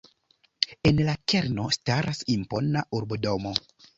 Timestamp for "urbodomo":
3.01-3.55